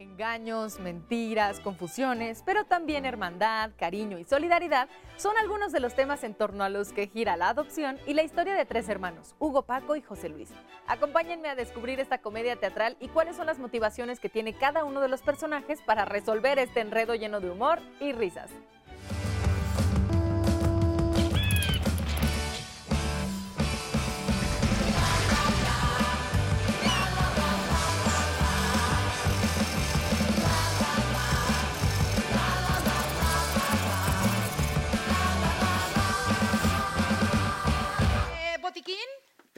[0.00, 6.34] Engaños, mentiras, confusiones, pero también hermandad, cariño y solidaridad son algunos de los temas en
[6.34, 9.96] torno a los que gira la adopción y la historia de tres hermanos, Hugo, Paco
[9.96, 10.50] y José Luis.
[10.86, 15.00] Acompáñenme a descubrir esta comedia teatral y cuáles son las motivaciones que tiene cada uno
[15.00, 18.52] de los personajes para resolver este enredo lleno de humor y risas.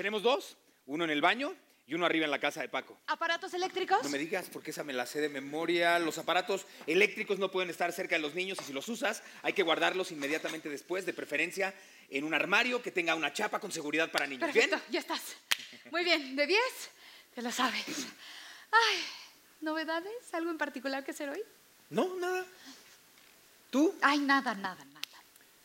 [0.01, 1.55] Tenemos dos, uno en el baño
[1.87, 2.97] y uno arriba en la casa de Paco.
[3.07, 4.03] ¿Aparatos eléctricos?
[4.03, 5.99] No me digas porque esa me la sé de memoria.
[5.99, 9.53] Los aparatos eléctricos no pueden estar cerca de los niños y si los usas hay
[9.53, 11.75] que guardarlos inmediatamente después, de preferencia
[12.09, 14.51] en un armario que tenga una chapa con seguridad para niños.
[14.51, 14.91] Perfecto, ¿Bien?
[14.91, 15.21] ya estás.
[15.91, 16.59] Muy bien, ¿de 10?
[17.35, 17.85] Te lo sabes.
[18.73, 19.05] Ay,
[19.61, 20.33] ¿novedades?
[20.33, 21.43] ¿Algo en particular que hacer hoy?
[21.91, 22.47] No, nada.
[23.71, 23.95] ¿Tú?
[24.01, 25.01] Ay, nada, nada, nada.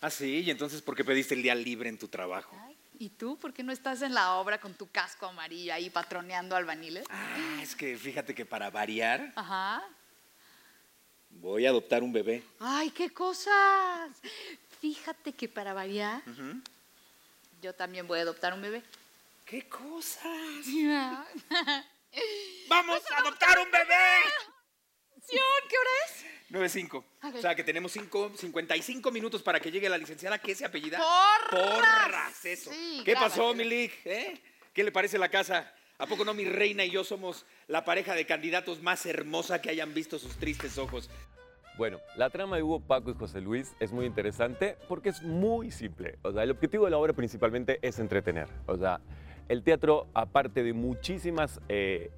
[0.01, 2.53] Ah, sí, y entonces ¿por qué pediste el día libre en tu trabajo?
[2.67, 3.37] Ay, ¿Y tú?
[3.37, 7.05] ¿Por qué no estás en la obra con tu casco amarillo ahí patroneando albaniles?
[7.09, 9.83] Ah, es que fíjate que para variar Ajá.
[11.29, 12.43] voy a adoptar un bebé.
[12.59, 14.11] Ay, qué cosas.
[14.79, 16.21] Fíjate que para variar,
[17.61, 18.83] yo también voy a adoptar un bebé.
[19.45, 20.23] ¿Qué cosas?
[22.67, 24.54] ¡Vamos a adoptar un bebé!
[26.55, 26.75] ¿Qué hora es?
[26.75, 26.97] 9.5.
[26.97, 27.35] Ok.
[27.35, 30.39] O sea que tenemos cinco, 55 minutos para que llegue la licenciada.
[30.39, 30.99] ¿Qué se apellida?
[31.49, 31.75] Porras.
[31.75, 32.71] Porras, eso.
[32.71, 33.27] Sí, ¿Qué claro.
[33.27, 33.91] pasó, Milik?
[34.05, 34.41] ¿Eh?
[34.73, 35.73] ¿Qué le parece la casa?
[35.97, 39.69] ¿A poco no mi reina y yo somos la pareja de candidatos más hermosa que
[39.69, 41.09] hayan visto sus tristes ojos?
[41.77, 45.71] Bueno, la trama de Hugo, Paco y José Luis es muy interesante porque es muy
[45.71, 46.17] simple.
[46.21, 48.47] O sea, el objetivo de la obra principalmente es entretener.
[48.65, 49.01] O sea,
[49.47, 51.59] el teatro, aparte de muchísimos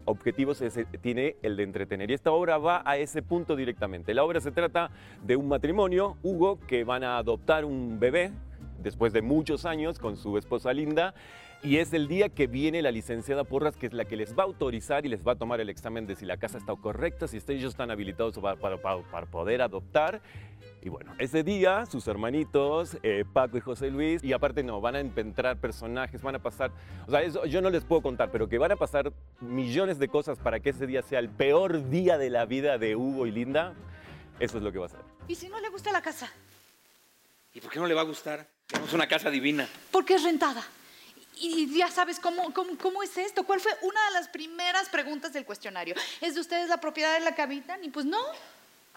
[0.06, 2.10] objetivos, es- tiene el de entretener.
[2.10, 4.14] Y esta obra va a ese punto directamente.
[4.14, 4.92] La obra se trata
[5.24, 8.32] de un matrimonio, Hugo, que van a adoptar un bebé
[8.82, 11.14] después de muchos años con su esposa Linda.
[11.64, 14.44] Y es el día que viene la licenciada Porras, que es la que les va
[14.44, 17.28] a autorizar y les va a tomar el examen de si la casa está correcta,
[17.28, 20.22] si ellos están habilitados para, para- para- para poder adoptar.
[20.84, 24.96] Y bueno, ese día sus hermanitos, eh, Paco y José Luis, y aparte no, van
[24.96, 26.72] a encontrar personajes, van a pasar,
[27.08, 30.08] o sea, eso yo no les puedo contar, pero que van a pasar millones de
[30.08, 33.32] cosas para que ese día sea el peor día de la vida de Hugo y
[33.32, 33.74] Linda,
[34.40, 35.00] eso es lo que va a ser.
[35.28, 36.32] ¿Y si no le gusta la casa?
[37.54, 38.46] ¿Y por qué no le va a gustar?
[38.68, 39.68] Tenemos una casa divina.
[39.92, 40.64] Porque es rentada.
[41.40, 43.44] Y ya sabes cómo, cómo, cómo es esto.
[43.44, 45.96] ¿Cuál fue una de las primeras preguntas del cuestionario?
[46.22, 47.84] ¿Es de ustedes la propiedad de la que habitan?
[47.84, 48.20] Y pues no.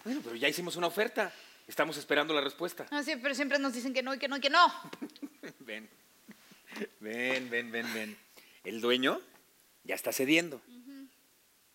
[0.04, 1.32] Bueno, pero ya hicimos una oferta.
[1.66, 2.86] Estamos esperando la respuesta.
[2.90, 4.72] Ah, sí, pero siempre nos dicen que no y que no y que no.
[5.60, 5.88] Ven.
[7.00, 8.16] Ven, ven, ven, ven.
[8.64, 9.20] El dueño
[9.84, 10.60] ya está cediendo.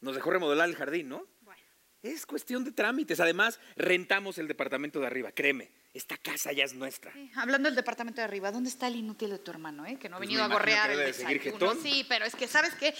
[0.01, 1.25] Nos dejó remodelar el jardín, ¿no?
[1.41, 1.61] Bueno.
[2.03, 3.19] Es cuestión de trámites.
[3.19, 5.31] Además, rentamos el departamento de arriba.
[5.31, 7.11] Créeme, esta casa ya es nuestra.
[7.13, 9.97] Sí, Hablando del departamento de arriba, ¿dónde está el inútil de tu hermano, eh?
[9.97, 11.41] Que no ha Pues venido a gorrear el desayuno.
[11.41, 11.77] jetón.
[11.81, 12.89] Sí, pero es que, ¿sabes qué?
[12.89, 12.93] Eh,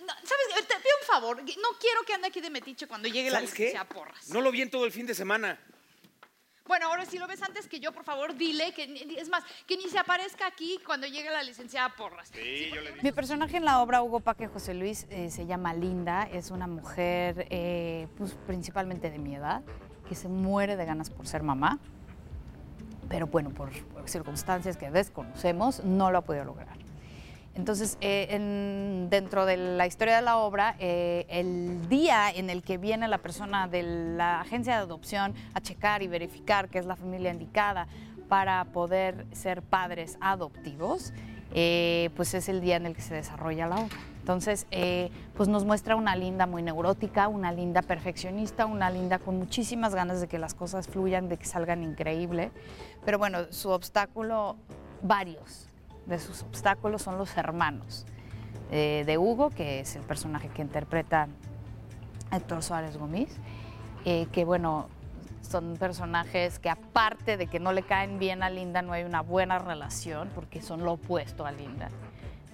[0.00, 0.66] no, ¿Sabes?
[0.68, 1.42] Te pido un favor.
[1.42, 3.62] No quiero que ande aquí de metiche cuando llegue la ¿Sabes qué?
[3.64, 4.28] licenciada Porras.
[4.28, 5.58] No lo vi en todo el fin de semana.
[6.66, 8.84] Bueno, ahora si lo ves antes que yo, por favor, dile que,
[9.18, 12.30] es más, que ni se aparezca aquí cuando llegue la licenciada Porras.
[12.32, 13.02] Sí, yo le dije.
[13.02, 16.66] Mi personaje en la obra Hugo Paque José Luis eh, se llama Linda, es una
[16.66, 19.62] mujer eh, pues, principalmente de mi edad,
[20.08, 21.78] que se muere de ganas por ser mamá,
[23.08, 23.70] pero bueno, por
[24.06, 26.76] circunstancias que desconocemos, no lo ha podido lograr.
[27.56, 32.62] Entonces, eh, en- dentro de la historia de la obra, eh, el día en el
[32.64, 36.86] que viene la persona de la agencia de adopción a checar y verificar que es
[36.86, 37.86] la familia indicada
[38.28, 41.12] para poder ser padres adoptivos,
[41.52, 43.96] eh, pues es el día en el que se desarrolla la obra.
[44.24, 49.36] Entonces, eh, pues nos muestra una linda muy neurótica, una linda perfeccionista, una linda con
[49.36, 52.50] muchísimas ganas de que las cosas fluyan, de que salgan increíble.
[53.04, 54.56] Pero bueno, su obstáculo,
[55.02, 55.68] varios
[56.06, 58.06] de sus obstáculos son los hermanos
[58.70, 61.28] eh, de Hugo, que es el personaje que interpreta
[62.32, 63.28] Héctor Suárez Gómez,
[64.06, 64.88] eh, que bueno,
[65.42, 69.20] son personajes que aparte de que no le caen bien a Linda, no hay una
[69.20, 71.90] buena relación, porque son lo opuesto a Linda,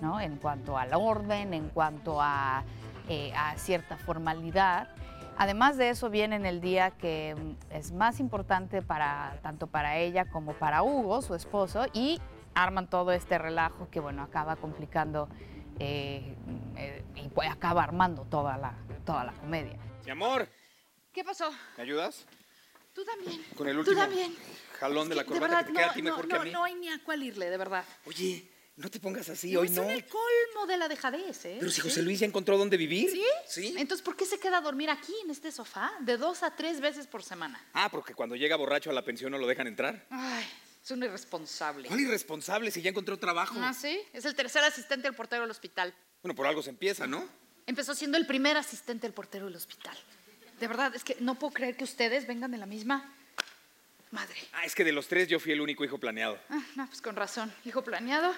[0.01, 0.21] ¿no?
[0.21, 2.65] En cuanto al orden, en cuanto a,
[3.09, 4.89] eh, a cierta formalidad.
[5.37, 9.97] Además de eso, viene en el día que mm, es más importante para, tanto para
[9.99, 12.21] ella como para Hugo, su esposo, y
[12.55, 15.29] arman todo este relajo que, bueno, acaba complicando
[15.79, 16.35] eh,
[16.77, 18.75] eh, y pues acaba armando toda la,
[19.07, 19.79] toda la comedia.
[20.05, 20.49] Mi amor,
[21.13, 21.51] ¿Qué pasó?
[21.77, 22.27] ¿me ayudas?
[22.93, 23.41] Tú también.
[23.57, 24.35] Con el Tú último también.
[24.79, 26.39] jalón de la corbata verdad, que te queda no, a ti mejor no, que a
[26.39, 26.51] no, mí.
[26.53, 27.85] No hay ni a cuál irle, de verdad.
[28.07, 28.51] Oye,
[28.81, 29.83] No te pongas así, No, hoy no.
[29.83, 31.57] Son el colmo de la dejadez, ¿eh?
[31.61, 31.83] Pero si.
[31.83, 33.11] José Luis ya encontró dónde vivir.
[33.11, 33.25] ¿Sí?
[33.47, 33.75] Sí.
[33.77, 36.81] Entonces, ¿por qué se queda a dormir aquí, en este sofá, de dos a tres
[36.81, 37.63] veces por semana?
[37.75, 40.07] Ah, porque cuando llega borracho a la pensión no lo dejan entrar.
[40.09, 40.47] Ay,
[40.83, 41.89] es un irresponsable.
[41.89, 43.55] ¿Cuál irresponsable si ya encontró trabajo?
[43.59, 44.01] Ah, sí.
[44.15, 45.95] Es el tercer asistente del portero del hospital.
[46.23, 47.29] Bueno, por algo se empieza, ¿no?
[47.67, 49.97] Empezó siendo el primer asistente del portero del hospital.
[50.59, 53.15] De verdad, es que no puedo creer que ustedes vengan de la misma
[54.11, 54.37] madre.
[54.55, 56.39] Ah, es que de los tres yo fui el único hijo planeado.
[56.49, 57.53] Ah, no, pues con razón.
[57.67, 58.35] Hijo planeado.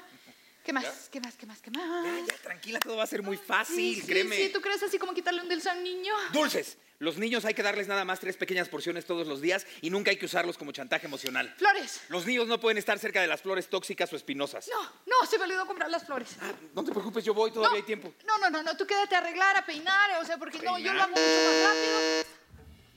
[0.64, 1.08] ¿Qué más?
[1.10, 1.36] ¿Qué más?
[1.36, 1.60] ¿Qué más?
[1.60, 2.04] ¿Qué más?
[2.04, 4.36] Ya, ya, tranquila, todo va a ser muy Sí, fácil, sí, créeme.
[4.36, 6.14] Sí, ¿tú crees así como quitarle un dulce a un niño?
[6.32, 6.78] Dulces.
[7.00, 10.12] Los niños hay que darles nada más tres pequeñas porciones todos los días y nunca
[10.12, 11.52] hay que usarlos como chantaje emocional.
[11.58, 12.00] Flores.
[12.08, 14.68] Los niños no pueden estar cerca de las flores tóxicas o espinosas.
[14.68, 16.36] No, no, se me olvidó comprar las flores.
[16.40, 18.14] Ah, no te preocupes, yo voy, todavía no, hay tiempo.
[18.24, 20.92] No, no, no, no, tú quédate a arreglar, a peinar, o sea, porque no, yo
[20.92, 22.28] lo hago mucho más rápido.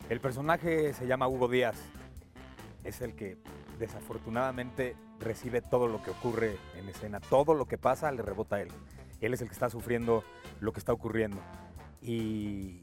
[0.08, 1.78] El personaje se llama Hugo Díaz.
[2.84, 3.38] Es el que
[3.78, 7.20] desafortunadamente recibe todo lo que ocurre en escena.
[7.20, 8.70] Todo lo que pasa le rebota a él.
[9.22, 10.24] Él es el que está sufriendo
[10.60, 11.42] lo que está ocurriendo.
[12.02, 12.82] Y,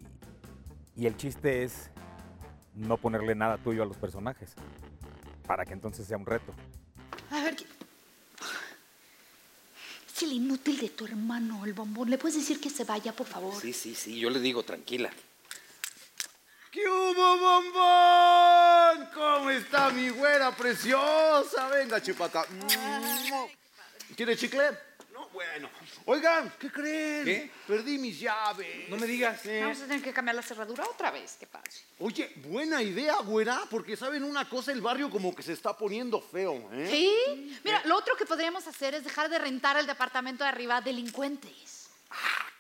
[0.97, 1.91] y el chiste es
[2.75, 4.55] no ponerle nada tuyo a los personajes.
[5.47, 6.53] Para que entonces sea un reto.
[7.31, 7.65] A ver, ¿qué?
[10.15, 12.11] Es el inútil de tu hermano, el bombón.
[12.11, 13.55] ¿Le puedes decir que se vaya, por favor?
[13.61, 15.11] Sí, sí, sí, yo le digo, tranquila.
[16.71, 18.22] ¿Qué hubo, bombón?
[19.33, 21.67] ¿Cómo está mi güera preciosa?
[21.69, 22.45] Venga, chipacá.
[24.15, 24.63] ¿Quiere chicle?
[25.11, 25.71] No, bueno.
[26.05, 27.25] Oigan, ¿qué creen?
[27.25, 27.51] ¿Qué?
[27.67, 28.91] Perdí mis llaves.
[28.91, 29.41] No me digas.
[29.63, 31.81] Vamos a tener que cambiar la cerradura otra vez, ¿qué pasa?
[31.99, 36.21] Oye, buena idea, güera, porque saben una cosa, el barrio como que se está poniendo
[36.21, 36.89] feo, ¿eh?
[36.91, 37.59] ¿Sí?
[37.65, 40.81] Mira, lo otro que podríamos hacer es dejar de rentar el departamento de arriba a
[40.83, 41.89] delincuentes.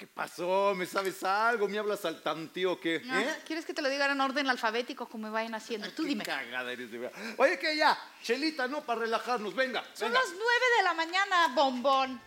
[0.02, 0.74] ¿Qué pasó?
[0.76, 1.68] ¿Me sabes algo?
[1.68, 3.00] ¿Me hablas al tantío o qué?
[3.08, 3.42] Ah, ¿Eh?
[3.46, 5.88] ¿Quieres que te lo diga en orden alfabético como me vayan haciendo?
[5.92, 6.24] Tú Qué dime.
[6.24, 7.16] cagada eres de verdad.
[7.36, 9.84] Oye, que ya, Chelita, no, para relajarnos, venga.
[9.94, 10.18] Son venga.
[10.18, 12.20] las nueve de la mañana, bombón.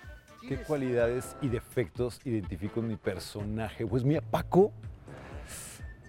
[0.47, 3.85] ¿Qué cualidades y defectos identifico en mi personaje?
[3.85, 4.71] Pues mira, Paco,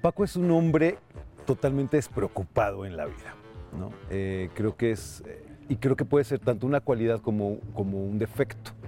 [0.00, 1.00] Paco es un hombre
[1.46, 3.34] totalmente despreocupado en la vida,
[3.76, 3.92] ¿no?
[4.08, 8.04] Eh, creo que es, eh, y creo que puede ser tanto una cualidad como, como
[8.04, 8.85] un defecto, ¿no?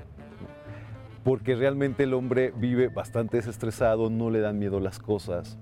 [1.24, 5.58] Porque realmente el hombre vive bastante desestresado, no le dan miedo las cosas,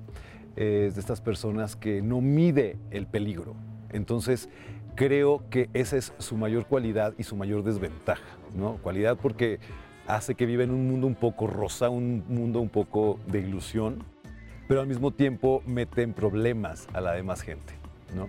[0.57, 3.55] es de estas personas que no mide el peligro.
[3.91, 4.49] Entonces,
[4.95, 8.79] creo que esa es su mayor cualidad y su mayor desventaja, ¿no?
[8.79, 9.61] Cualidad porque
[10.07, 14.03] hace que viva en un mundo un poco rosa, un mundo un poco de ilusión,
[14.69, 17.75] pero al mismo tiempo mete en problemas a la demás gente,
[18.15, 18.29] ¿no?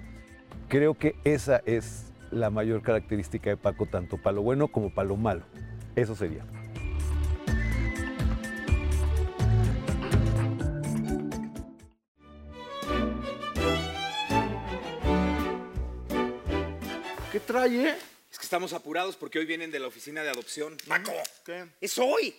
[0.68, 5.08] Creo que esa es la mayor característica de Paco, tanto para lo bueno como para
[5.08, 5.44] lo malo.
[5.96, 6.44] Eso sería.
[17.48, 17.98] Trae, eh?
[18.32, 20.78] Es que estamos apurados porque hoy vienen de la oficina de adopción.
[20.88, 21.14] ¡Paco!
[21.44, 21.66] ¿Qué?
[21.82, 22.36] ¡Es hoy!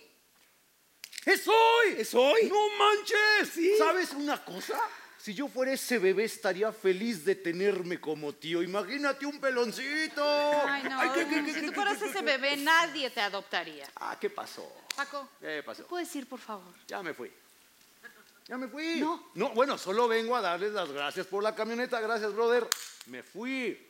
[1.25, 1.95] ¡Es hoy!
[1.97, 2.47] ¡Es hoy!
[2.47, 3.77] ¡No manches!
[3.77, 4.79] ¿Sabes una cosa?
[5.17, 8.63] Si yo fuera ese bebé estaría feliz de tenerme como tío.
[8.63, 10.23] Imagínate un peloncito.
[10.23, 10.99] Ay, no.
[10.99, 13.89] Ay, ¿qué, qué, qué, si tú fueras ese bebé, nadie te adoptaría.
[13.95, 14.71] Ah, ¿qué pasó?
[14.95, 15.85] Paco, ¿Qué pasó?
[15.87, 16.73] ¿puedes ir, por favor?
[16.87, 17.29] Ya me fui.
[18.47, 19.01] Ya me fui.
[19.01, 19.31] No.
[19.33, 21.99] No, bueno, solo vengo a darles las gracias por la camioneta.
[21.99, 22.65] Gracias, brother.
[23.07, 23.88] Me fui.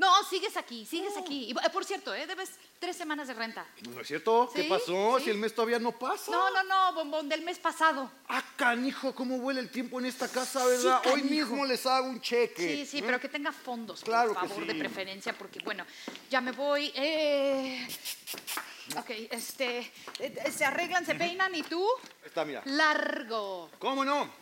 [0.00, 1.50] No, sigues aquí, sigues aquí.
[1.50, 2.26] Y, eh, por cierto, ¿eh?
[2.26, 3.66] debes tres semanas de renta.
[3.86, 4.50] ¿No es cierto?
[4.54, 5.18] ¿Qué Sí, pasó?
[5.18, 5.24] sí.
[5.24, 6.30] Si el mes todavía no pasa.
[6.32, 8.10] No, no, no, bombón, del mes pasado.
[8.26, 11.02] Ah, canijo, cómo huele el tiempo en esta casa, ¿verdad?
[11.12, 12.76] Hoy mismo les hago un cheque.
[12.78, 15.84] Sí, sí, pero que tenga fondos, Claro por que favor, de preferencia, porque, bueno,
[16.30, 16.90] ya me voy.
[16.94, 17.86] Eh...
[18.96, 21.86] Ok, este, eh, se arreglan, se peinan y tú,
[22.24, 22.62] Está, mira.
[22.64, 23.70] largo.
[23.78, 24.39] ¿Cómo no?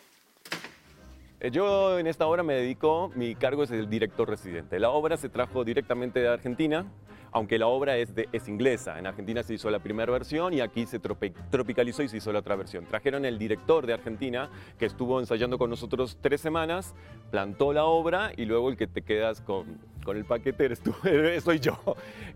[1.40, 4.78] Eh, Yo en esta obra me dedico, mi cargo es el director residente.
[4.80, 6.86] La obra se trajo directamente de Argentina,
[7.32, 8.98] aunque la obra es, de, es inglesa.
[8.98, 12.32] En Argentina se hizo la primera versión y aquí se tropi- tropicalizó y se hizo
[12.32, 12.84] la otra versión.
[12.86, 16.94] Trajeron el director de Argentina, que estuvo ensayando con nosotros tres semanas,
[17.30, 20.68] plantó la obra y luego el que te quedas con, con el paquete
[21.40, 21.78] soy yo.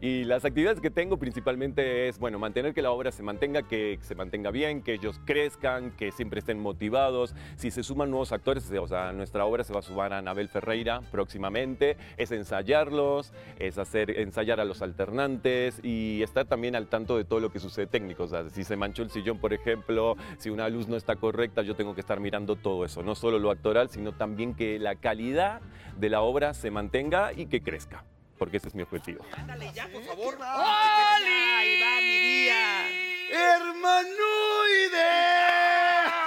[0.01, 3.99] Y las actividades que tengo principalmente es, bueno, mantener que la obra se mantenga, que
[4.03, 7.35] se mantenga bien, que ellos crezcan, que siempre estén motivados.
[7.57, 10.49] Si se suman nuevos actores, o sea, nuestra obra se va a sumar a Anabel
[10.49, 17.17] Ferreira próximamente, es ensayarlos, es hacer ensayar a los alternantes y estar también al tanto
[17.17, 18.25] de todo lo que sucede técnico.
[18.25, 21.63] O sea, si se manchó el sillón, por ejemplo, si una luz no está correcta,
[21.63, 24.97] yo tengo que estar mirando todo eso, no solo lo actoral, sino también que la
[24.97, 25.61] calidad
[25.97, 28.05] de la obra se mantenga y que crezca,
[28.39, 29.25] porque ese es mi objetivo.
[29.37, 30.37] Ándale ya, por favor.
[30.41, 32.89] ¡Ahí va mi día!
[33.31, 34.03] ¡Hermanoide!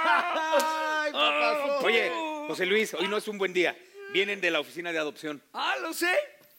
[0.04, 1.84] ¡Ay, papazón!
[1.84, 2.10] Oye,
[2.48, 3.76] José Luis, hoy no es un buen día.
[4.12, 5.42] Vienen de la oficina de adopción.
[5.52, 6.14] Ah, lo sé.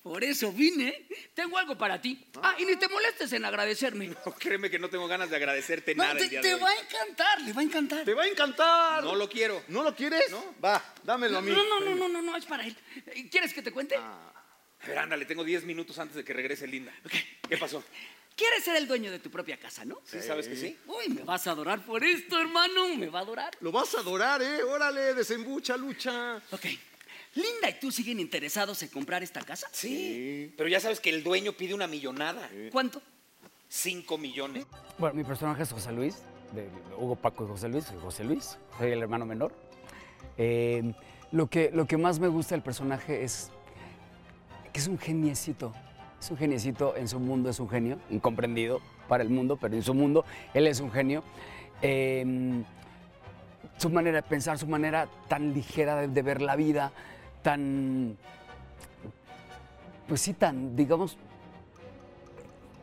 [0.07, 1.07] Por eso vine.
[1.33, 2.25] Tengo algo para ti.
[2.41, 4.07] Ah, y ni te molestes en agradecerme.
[4.25, 6.53] No, créeme que no tengo ganas de agradecerte No, nada te, el día te de
[6.55, 6.61] hoy.
[6.61, 8.05] va a encantar, le va a encantar.
[8.05, 9.03] ¡Te va a encantar!
[9.03, 9.63] No lo quiero.
[9.67, 10.23] ¿No lo quieres?
[10.63, 11.51] Va, dámelo a mí.
[11.51, 12.75] No, no, no, no, no, no, es para él.
[13.07, 13.95] Eh, ¿Quieres que te cuente?
[13.95, 16.93] A ver, ándale, tengo 10 minutos antes de que regrese Linda.
[17.47, 17.83] ¿Qué pasó?
[18.35, 19.99] ¿Quieres ser el dueño de tu propia casa, no?
[20.05, 20.77] ¿Sí sabes que sí?
[20.85, 22.95] Uy, me vas a adorar por esto, hermano.
[22.95, 23.57] Me va a adorar.
[23.61, 24.61] Lo vas a adorar, ¿eh?
[24.63, 26.37] Órale, desembucha, lucha.
[26.51, 26.65] Ok.
[27.37, 29.67] Linda y tú siguen interesados en comprar esta casa.
[29.71, 30.53] Sí.
[30.57, 32.49] Pero ya sabes que el dueño pide una millonada.
[32.71, 32.99] ¿Cuánto?
[33.69, 34.65] 5 millones.
[34.97, 36.67] Bueno, mi personaje es José Luis, de
[36.97, 37.85] Hugo Paco y José Luis.
[37.85, 39.53] Soy José Luis, soy el hermano menor.
[40.37, 40.93] Eh,
[41.31, 43.51] lo, que, lo que más me gusta del personaje es
[44.73, 45.73] que es un geniecito.
[46.19, 49.83] Es un geniecito, en su mundo es un genio, incomprendido para el mundo, pero en
[49.83, 50.25] su mundo
[50.55, 51.23] él es un genio.
[51.83, 52.63] Eh,
[53.77, 56.91] su manera de pensar, su manera tan ligera de, de ver la vida,
[57.47, 58.17] tan,
[60.05, 61.17] pues sí, tan, digamos,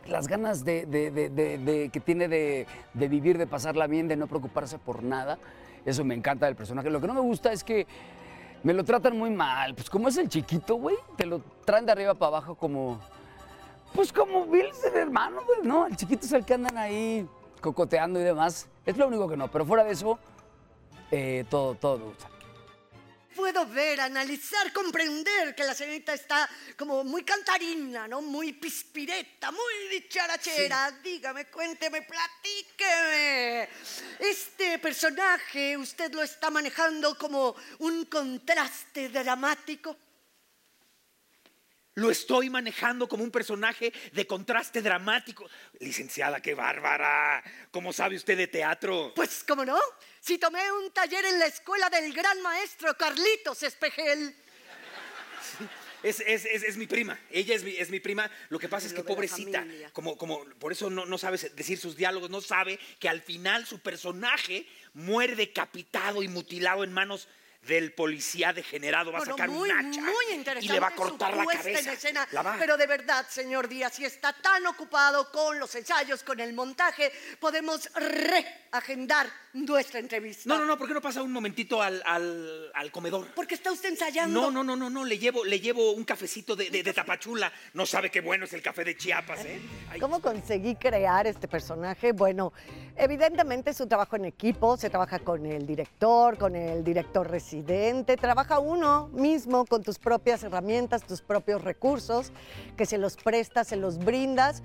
[0.07, 5.37] las ganas de, que tiene de, vivir, de pasarla bien, de no preocuparse por nada.
[5.85, 6.89] Eso me encanta del personaje.
[6.89, 7.87] Lo que no me gusta es que
[8.63, 9.75] me lo tratan muy mal.
[9.75, 12.99] Pues como es el chiquito, güey, te lo traen de arriba para abajo como...
[13.95, 15.87] Pues como Bill el hermano, güey, ¿no?
[15.87, 17.29] El chiquito es el que andan ahí
[17.61, 18.67] cocoteando y demás.
[18.87, 19.49] Es lo único que no.
[19.49, 20.19] Pero fuera de eso,
[21.11, 22.34] eh, todo, todo me gusta.
[23.35, 28.23] Puedo ver, analizar, comprender que la señorita está como muy cantarina, ¿no?
[28.23, 30.93] Muy pispireta, muy dicharachera.
[31.03, 33.69] Dígame, cuénteme, platíqueme.
[34.19, 39.97] Este personaje, ¿usted lo está manejando como un contraste dramático?
[41.97, 45.49] Lo estoy manejando como un personaje de contraste dramático.
[45.79, 47.43] Licenciada, qué bárbara.
[47.71, 49.13] ¿Cómo sabe usted de teatro?
[49.15, 49.79] Pues, ¿cómo no?
[50.25, 54.35] Si tomé un taller en la escuela del gran maestro Carlitos Espejel.
[56.03, 57.19] Es, es- es- es mi prima.
[57.31, 58.31] Ella es mi, es mi prima.
[58.49, 61.95] Lo que pasa es que pobrecita, como, como por eso no, no sabe decir sus
[61.97, 67.29] diálogos, no sabe que al final su personaje muere decapitado y mutilado en manos
[67.67, 69.11] del policía degenerado.
[69.13, 71.45] Va a Bueno, sacar muy, un hacha muy interesante y le va a cortar la
[71.45, 71.81] cabeza.
[71.81, 72.29] en escena.
[72.33, 76.53] La Pero de verdad, señor Díaz, si está tan ocupado con los ensayos, con el
[76.53, 77.89] montaje, podemos
[78.71, 80.49] reagendar nuestra entrevista.
[80.49, 83.29] No, no, no, ¿por qué no pasa un momentito al, al- al comedor?
[83.35, 84.41] Porque está usted ensayando.
[84.41, 87.53] No, no, no, no, no, le llevo, le llevo un cafecito de, de- de tapachula.
[87.75, 89.61] No sabe qué bueno es el café de Chiapas, ¿eh?
[89.91, 92.13] Ay, ¿Cómo conseguí crear este personaje?
[92.13, 92.53] Bueno,
[92.97, 97.54] evidentemente es un trabajo en equipo, se trabaja con el director, con el director residente,
[98.21, 102.33] trabaja uno mismo con tus propias herramientas, tus propios recursos,
[102.77, 104.63] que se los prestas, se los brindas,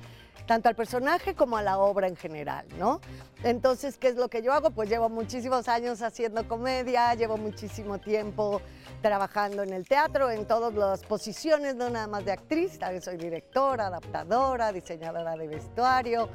[0.49, 3.01] tanto al personaje como a la obra en general, ¿no?
[3.43, 4.71] Entonces, ¿qué es lo que yo hago?
[4.71, 8.59] Pues llevo muchísimos años haciendo comedia, llevo muchísimo tiempo
[9.03, 13.17] trabajando en el teatro, en todas las posiciones, no nada más de actriz, también soy
[13.17, 16.29] directora, adaptadora, diseñadora de vestuario,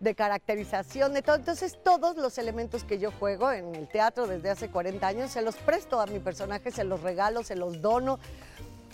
[0.00, 1.36] de caracterización, de todo.
[1.36, 5.42] Entonces, todos los elementos que yo juego en el teatro desde hace 40 años, se
[5.42, 8.18] los presto a mi personaje, se los regalo, se los dono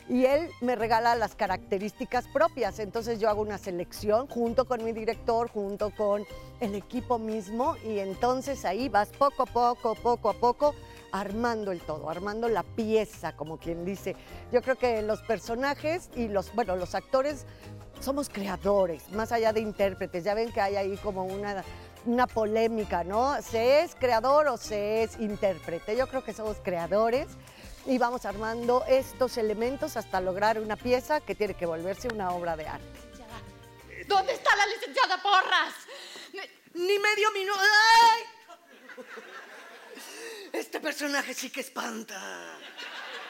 [0.08, 2.78] y él me regala las características propias.
[2.78, 6.24] Entonces yo hago una selección junto con mi director, junto con
[6.60, 10.74] el equipo mismo y entonces ahí vas poco a poco, poco a poco
[11.12, 14.16] armando el todo, armando la pieza, como quien dice.
[14.52, 17.46] Yo creo que los personajes y los, bueno, los actores
[18.00, 20.24] somos creadores, más allá de intérpretes.
[20.24, 21.64] Ya ven que hay ahí como una
[22.06, 23.40] una polémica, ¿no?
[23.42, 25.96] ¿Se es creador o se es intérprete?
[25.96, 27.26] Yo creo que somos creadores
[27.84, 32.56] y vamos armando estos elementos hasta lograr una pieza que tiene que volverse una obra
[32.56, 33.00] de arte.
[34.06, 35.74] ¿Dónde está la licenciada Porras?
[36.74, 37.58] Ni medio minuto.
[37.60, 38.22] ¡Ay!
[40.52, 42.56] Este personaje sí que espanta.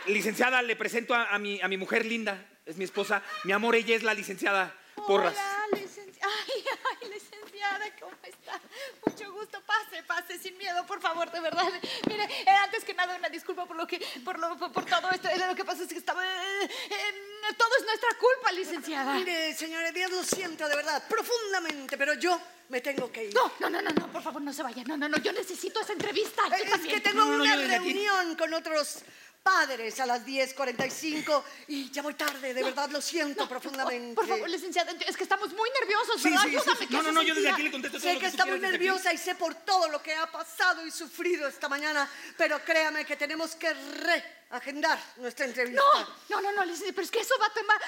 [0.07, 2.45] Licenciada, le presento a, a mi, a mi mujer linda.
[2.67, 3.23] Es mi esposa.
[3.45, 4.75] Mi amor, ella es la licenciada
[5.07, 5.37] Porras.
[5.37, 6.33] Hola, licenciada.
[6.47, 6.65] Ay,
[7.01, 8.46] ay, licenciada, ¿cómo está?
[9.07, 9.61] Mucho gusto.
[9.67, 11.65] Pase, pase, sin miedo, por favor, de verdad.
[12.09, 15.11] Mire, eh, antes que nada, una disculpa por lo que, por, lo, por, por todo
[15.11, 15.29] esto.
[15.29, 16.25] Eh, Lo que pasa es que estaba.
[16.25, 19.15] eh, eh, todo es nuestra culpa, licenciada.
[19.15, 23.35] Mire, señora Díaz, lo siento de verdad, profundamente, pero yo me tengo que ir.
[23.35, 24.83] No, no, no, no, no, por favor, no se vaya.
[24.85, 26.43] No, no, no, yo necesito esa entrevista.
[26.49, 26.95] Yo Eh, Es también.
[26.97, 28.99] que tengo No, no, no, una yo desde aquí- reunión con otros
[29.43, 34.17] padres a las 10.45 y ya voy tarde, de verdad lo siento profundamente.
[34.17, 36.43] Por favor, licenciada, es que estamos muy nerviosos, Sí, ¿verdad?
[36.43, 36.87] sí, sí, Ayúdame, sí.
[36.93, 38.61] No, no, no, yo desde aquí le contesto todo Sé lo que tú está muy
[38.61, 43.05] nerviosa y sé por todo lo que ha pasado y sufrido esta mañana, pero créame
[43.05, 45.83] que tenemos que reagendar nuestra entrevista.
[46.29, 47.79] No, no, no, no, pero es que eso va a tomar,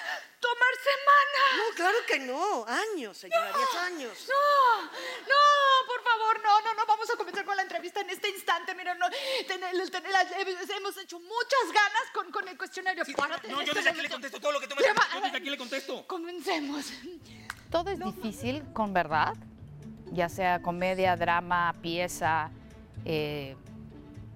[0.41, 1.69] tomar semanas.
[1.69, 2.65] No, claro que no.
[2.67, 4.27] Años, señora, 10 años.
[4.29, 8.29] No, no, por favor, no, no, no, vamos a comenzar con la entrevista en este
[8.31, 8.75] instante.
[8.75, 9.07] Mira, no,
[9.47, 13.05] ten- el- ten- la- hemos hecho muchas ganas con, con mi cuestionario.
[13.17, 13.49] Párate.
[13.49, 15.57] No, yo desde aquí le contesto todo lo que tú me Yo desde aquí le
[15.59, 16.07] contesto.
[16.07, 16.87] Comencemos.
[17.71, 19.35] Todo es difícil con verdad,
[20.13, 22.51] ya sea comedia, drama, pieza,
[23.05, 23.57] eh,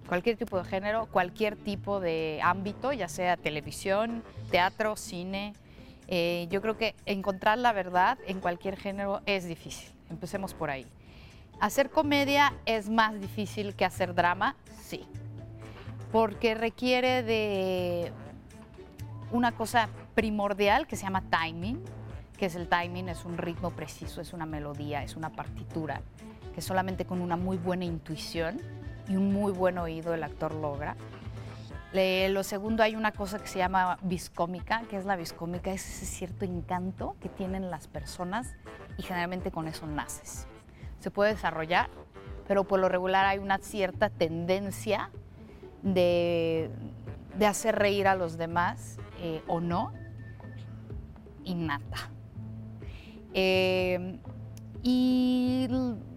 [0.07, 5.55] cualquier tipo de género, cualquier tipo de ámbito, ya sea televisión, teatro, cine.
[6.09, 9.91] Eh, yo creo que encontrar la verdad en cualquier género es difícil.
[10.11, 10.87] Empecemos por ahí.
[11.61, 15.07] Hacer comedia es más difícil que hacer drama, sí,
[16.11, 18.13] porque requiere de
[19.31, 21.83] una cosa primordial que se llama timing,
[22.43, 26.01] que es el timing, es un ritmo preciso, es una melodía, es una partitura,
[26.53, 28.61] que solamente con una muy buena intuición
[29.09, 30.97] y un muy buen oído el actor logra.
[31.93, 35.89] Le- lo segundo, hay una cosa que se llama viscómica, que es la viscómica, es
[35.89, 38.57] ese cierto encanto que tienen las personas
[38.99, 40.49] y generalmente con eso naces.
[40.99, 41.91] Se puede desarrollar,
[42.49, 45.11] pero por lo regular hay una cierta tendencia
[45.85, 46.73] de,
[47.39, 49.93] de hacer reír a los demás eh, o no,
[51.45, 52.11] innata.
[53.35, 54.19] Eh,
[54.83, 55.69] y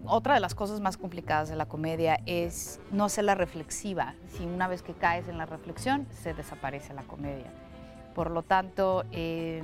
[0.06, 4.14] otra de las cosas más complicadas de la comedia es no hacerla reflexiva.
[4.28, 7.52] Si una vez que caes en la reflexión, se desaparece la comedia.
[8.14, 9.62] Por lo tanto, eh,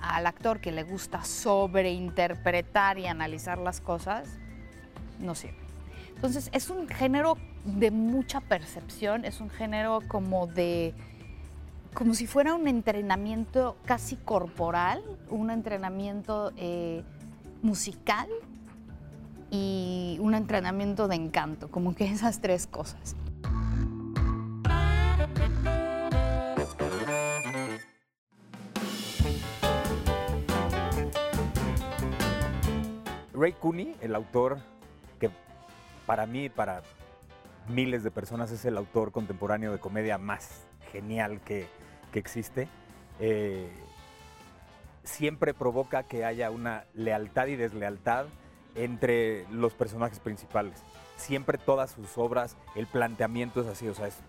[0.00, 4.38] al actor que le gusta sobreinterpretar y analizar las cosas,
[5.18, 5.58] no sirve.
[6.14, 10.94] Entonces, es un género de mucha percepción, es un género como de
[11.94, 17.04] como si fuera un entrenamiento casi corporal, un entrenamiento eh,
[17.62, 18.28] musical
[19.50, 23.14] y un entrenamiento de encanto, como que esas tres cosas.
[33.32, 34.58] Ray Cooney, el autor
[35.20, 35.30] que
[36.06, 36.82] para mí para
[37.68, 41.68] miles de personas es el autor contemporáneo de comedia más genial que,
[42.14, 42.68] que existe,
[43.18, 43.68] eh,
[45.02, 48.26] siempre provoca que haya una lealtad y deslealtad
[48.76, 50.84] entre los personajes principales.
[51.16, 54.20] Siempre todas sus obras, el planteamiento es así, o sea, es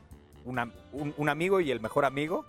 [0.46, 2.46] un amigo y el mejor amigo,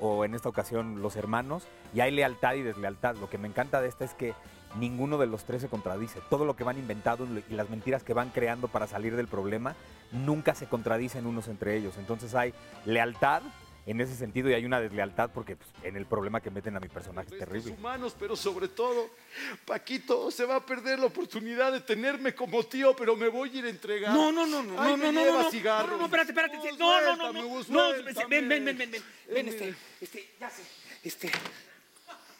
[0.00, 3.14] o en esta ocasión los hermanos, y hay lealtad y deslealtad.
[3.18, 4.34] Lo que me encanta de esta es que
[4.80, 6.18] ninguno de los tres se contradice.
[6.28, 9.76] Todo lo que van inventando y las mentiras que van creando para salir del problema
[10.10, 11.96] nunca se contradicen unos entre ellos.
[11.98, 12.52] Entonces hay
[12.84, 13.42] lealtad
[13.86, 16.80] en ese sentido y hay una deslealtad porque pues, en el problema que meten a
[16.80, 17.72] mi personaje es terrible.
[17.72, 19.10] humanos, pero sobre todo,
[19.64, 23.58] Paquito se va a perder la oportunidad de tenerme como tío, pero me voy a
[23.58, 24.14] ir a entregar.
[24.14, 27.00] No, no, no, no, Ay, no, no, no, no, no, no, no, espérate, espérate, No,
[27.00, 27.92] no, no, no, no,
[28.28, 30.62] ven, ven, ven, ven, ven, ven, este, este, ya sé,
[31.02, 31.30] este,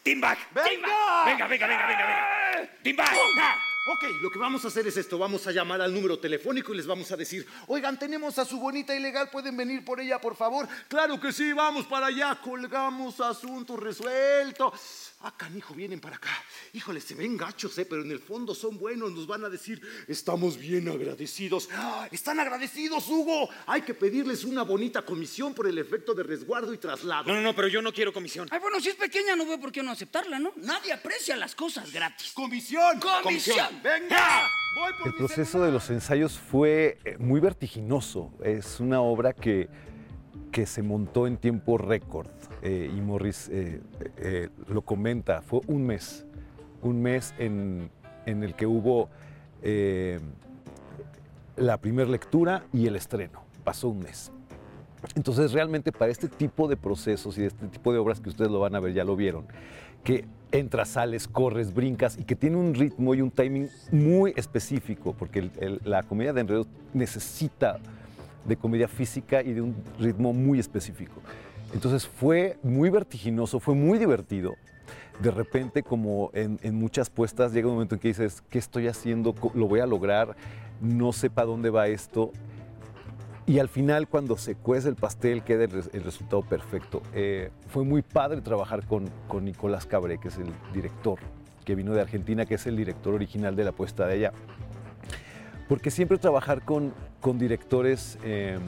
[0.03, 0.69] Teamback, ¡Venga!
[0.69, 3.72] Teamback, venga, venga, venga, venga, ah.
[3.85, 6.77] Ok, lo que vamos a hacer es esto, vamos a llamar al número telefónico y
[6.77, 10.37] les vamos a decir, oigan, tenemos a su bonita ilegal, ¿pueden venir por ella, por
[10.37, 10.69] favor?
[10.87, 14.73] Claro que sí, vamos para allá, colgamos asunto resuelto.
[15.25, 16.31] Ah, canijo, vienen para acá.
[16.73, 17.85] Híjole, se ven gachos, ¿eh?
[17.85, 21.69] Pero en el fondo son buenos, nos van a decir, estamos bien agradecidos.
[21.73, 22.09] ¡Ah!
[22.11, 23.49] ¿Están agradecidos, Hugo?
[23.67, 27.29] Hay que pedirles una bonita comisión por el efecto de resguardo y traslado.
[27.29, 28.49] No, no, no, pero yo no quiero comisión.
[28.51, 30.53] Ay, bueno, si es pequeña no veo por qué no aceptarla, ¿no?
[30.57, 32.33] Nadie aprecia las cosas gratis.
[32.33, 32.99] ¡Comisión!
[33.23, 33.81] ¡Comisión!
[33.81, 34.49] ¡Venga!
[34.75, 38.33] Voy por El mi proceso de los ensayos fue eh, muy vertiginoso.
[38.43, 39.69] Es una obra que,
[40.53, 42.29] que se montó en tiempo récord
[42.63, 43.81] eh, y Morris eh,
[44.19, 45.41] eh, lo comenta.
[45.43, 46.25] Fue un mes,
[46.83, 47.91] un mes en,
[48.27, 49.09] en el que hubo
[51.57, 53.43] la primera lectura y el estreno.
[53.65, 54.31] Pasó un mes.
[55.15, 58.51] Entonces realmente para este tipo de procesos y de este tipo de obras que ustedes
[58.51, 59.47] lo van a ver, ya lo vieron,
[60.05, 65.13] que entras, sales, corres, brincas y que tiene un ritmo y un timing muy específico,
[65.19, 67.79] porque el- la comedia de enredos necesita
[68.45, 71.21] de comedia física y de un ritmo muy específico.
[71.75, 74.55] Entonces fue muy vertiginoso, fue muy divertido.
[75.21, 79.35] De repente, como en, muchas puestas, llega un momento en que dices, ¿qué estoy haciendo?
[79.55, 80.37] ¿Lo voy a lograr?
[80.81, 82.33] No sé para dónde va esto.
[83.47, 87.03] Y al final, cuando se cuece el pastel, queda el, el resultado perfecto.
[87.13, 91.19] Eh, fue muy padre trabajar con, con Nicolás Cabré, que es el director,
[91.65, 94.33] que vino de Argentina, que es el director original de la puesta de ella.
[95.69, 98.59] Porque siempre trabajar con, con directores eh,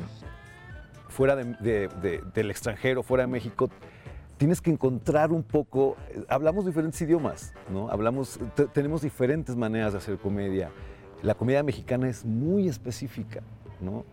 [1.09, 3.69] fuera de- de- de- del extranjero, fuera de México,
[4.39, 7.91] tienes que encontrar un poco, eh, hablamos diferentes idiomas, ¿no?
[7.91, 10.71] Hablamos, te- tenemos diferentes maneras de hacer comedia.
[11.23, 13.43] La comedia mexicana es muy específica,
[13.81, 14.05] ¿no?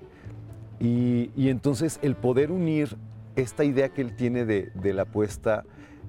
[0.79, 2.97] Y, y entonces el poder unir
[3.35, 5.63] esta idea que él tiene de, de la apuesta,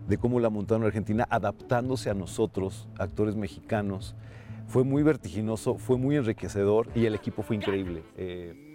[0.08, 4.16] de cómo la montaron en Argentina, adaptándose a nosotros, actores mexicanos,
[4.72, 8.02] fue muy vertiginoso, fue muy enriquecedor y el equipo fue increíble.
[8.16, 8.74] Eh,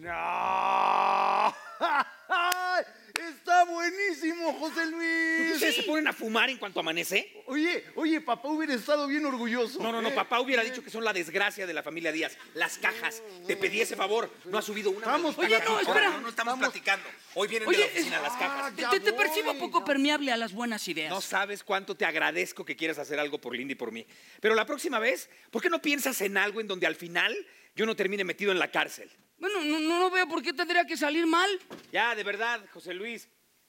[3.92, 5.56] ¡No!
[5.68, 7.44] ¡Está ponen a fumar en cuanto amanece?
[7.48, 9.82] Oye, oye, papá hubiera estado bien orgulloso.
[9.82, 10.12] No, no, no, ¿eh?
[10.12, 12.38] papá hubiera dicho que son la desgracia de la familia Díaz.
[12.54, 13.22] Las cajas.
[13.46, 14.32] Te pedí ese favor.
[14.46, 15.00] No ha subido una.
[15.00, 16.10] Estamos maldita Oye, no, espera.
[16.12, 17.08] No, no estamos platicando.
[17.36, 18.76] Hoy vienen Oye, de la oficina las Ah, cajas.
[18.76, 21.10] Te, te- te percibo poco permeable a las buenas ideas.
[21.10, 24.06] No sabes cuánto te agradezco que quieras hacer algo por Linda y por mí.
[24.42, 27.36] Pero la próxima vez, ¿por qué no piensas en algo en donde al final
[27.76, 29.10] yo no termine metido en la cárcel?
[29.40, 31.50] Bueno, no, no, no veo por qué tendría que salir mal.
[31.92, 33.28] Ya, de verdad, José Luis,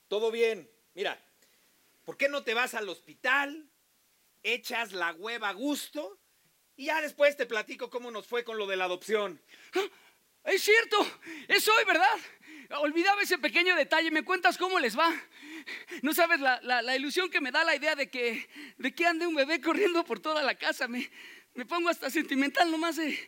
[0.08, 0.70] todo bien.
[0.94, 1.22] Mira,
[2.04, 3.68] ¿por qué no te vas al hospital,
[4.42, 6.18] echas la hueva a gusto
[6.76, 9.40] y ya después te platico cómo nos fue con lo de la adopción?
[10.44, 10.96] Es cierto,
[11.48, 12.06] es hoy, ¿verdad?
[12.80, 14.10] Olvidaba ese pequeño detalle.
[14.10, 15.10] ¿Me cuentas cómo les va?
[16.02, 19.06] No sabes la, la- la ilusión que me da la idea de que, de que
[19.06, 20.88] ande un bebé corriendo por toda la casa.
[20.88, 21.10] Me,
[21.54, 23.18] me pongo hasta sentimental nomás de,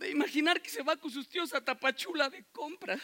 [0.00, 3.00] de imaginar que se va con sus tíos a Tapachula de compras.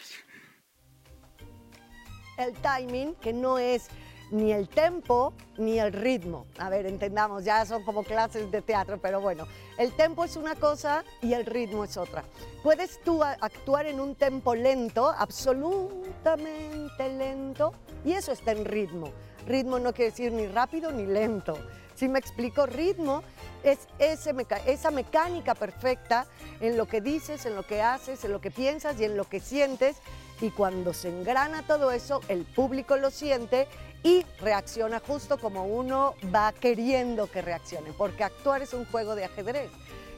[2.37, 3.87] El timing, que no es
[4.31, 6.45] ni el tempo ni el ritmo.
[6.57, 10.55] A ver, entendamos, ya son como clases de teatro, pero bueno, el tempo es una
[10.55, 12.23] cosa y el ritmo es otra.
[12.63, 19.11] Puedes tú actuar en un tempo lento, absolutamente lento, y eso está en ritmo.
[19.45, 21.55] Ritmo no quiere decir ni rápido ni lento.
[21.93, 23.23] Si me explico, ritmo
[23.63, 26.25] es esa mecánica perfecta
[26.59, 29.25] en lo que dices, en lo que haces, en lo que piensas y en lo
[29.25, 29.97] que sientes.
[30.41, 33.67] Y cuando se engrana todo eso, el público lo siente
[34.03, 37.91] y reacciona justo como uno va queriendo que reaccione.
[37.93, 39.71] Porque actuar es un juego de ajedrez.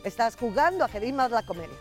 [0.03, 1.75] Estás jugando ajedrez más la comedia.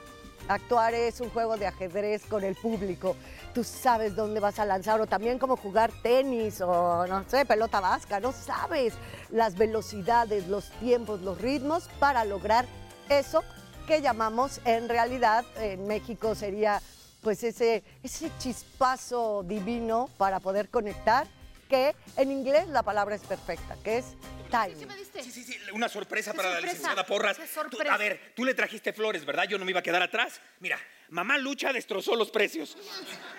[0.48, 3.16] Actuar es un juego de ajedrez con el público.
[3.52, 7.80] Tú sabes dónde vas a lanzar o también como jugar tenis o no sé, pelota
[7.80, 8.20] vasca.
[8.20, 8.94] No sabes
[9.30, 12.66] las velocidades, los tiempos, los ritmos para lograr
[13.08, 13.42] eso
[13.88, 16.80] que llamamos en realidad en México sería
[17.26, 21.26] pues ese, ese chispazo divino para poder conectar
[21.68, 24.04] que en inglés la palabra es perfecta, que es
[24.48, 24.88] timing.
[25.24, 26.74] Sí, sí, sí, una sorpresa ¿Qué para la sorpresa?
[26.76, 27.36] licenciada Porras.
[27.36, 27.92] ¿Qué Tú- sorpresa?
[27.94, 29.42] a ver, tú le trajiste flores, ¿verdad?
[29.48, 30.40] Yo no me iba a quedar atrás.
[30.60, 32.76] Mira, mamá Lucha destrozó los precios.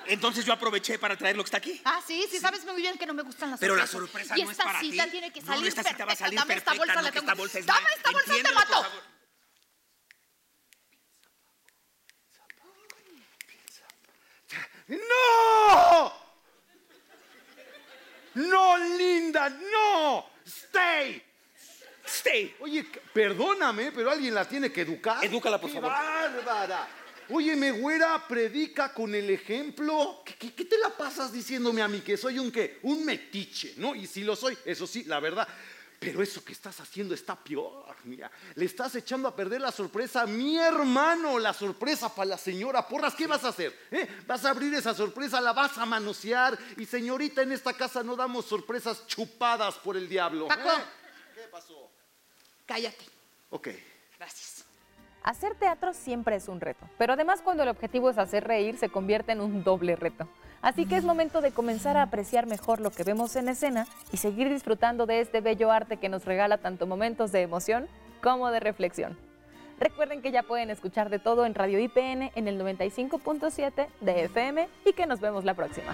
[0.07, 1.81] Entonces yo aproveché para traer lo que está aquí.
[1.85, 4.27] Ah, sí, sí, sabes muy bien que no me gustan las Pero la sorpresas.
[4.27, 5.11] sorpresa y no es esta para cita ti.
[5.11, 7.11] tiene que No, no, salir esta cita va a salir Dame esta bolsa, no, la
[7.11, 7.23] tengo.
[7.25, 8.85] esta bolsa es Dame esta bolsa, te mato.
[14.87, 16.13] ¡No!
[18.35, 19.49] ¡No, Linda!
[19.49, 20.25] ¡No!
[20.45, 21.21] ¡Stay!
[22.05, 22.55] ¡Stay!
[22.59, 25.23] Oye, perdóname, pero alguien la tiene que educar.
[25.25, 25.91] Edúcala, por ¡Qué favor.
[25.91, 26.87] bárbara!
[27.29, 30.21] Óyeme, güera, predica con el ejemplo.
[30.23, 32.79] ¿Qué, qué- qué te la pasas diciéndome a mí que soy un qué?
[32.83, 33.93] Un metiche, ¿no?
[33.95, 35.45] Y si lo soy, eso sí, la verdad.
[35.99, 38.29] Pero eso que estás haciendo está peor, mira.
[38.55, 42.87] Le estás echando a perder la sorpresa a mi hermano, la sorpresa para la señora
[42.87, 43.15] Porras.
[43.15, 43.87] ¿Qué vas a hacer?
[43.89, 44.07] eh?
[44.27, 45.41] ¿Vas a abrir esa sorpresa?
[45.41, 46.57] ¿La vas a manosear?
[46.77, 50.47] Y señorita, en esta casa no damos sorpresas chupadas por el diablo.
[50.47, 50.69] Paco.
[50.69, 50.83] ¿eh?
[51.33, 51.89] ¿Qué pasó?
[52.65, 53.05] Cállate.
[53.49, 53.69] Ok.
[54.17, 54.56] Gracias.
[55.27, 58.87] Hacer teatro siempre es un reto, pero además cuando el objetivo es hacer reír se
[58.87, 60.25] convierte en un doble reto.
[60.61, 64.15] Así que es momento de comenzar a apreciar mejor lo que vemos en escena y
[64.15, 67.89] seguir disfrutando de este bello arte que nos regala tanto momentos de emoción
[68.23, 69.17] como de reflexión.
[69.81, 74.69] Recuerden que ya pueden escuchar de todo en Radio IPN en el 95.7 de FM
[74.85, 75.93] y que nos vemos la próxima.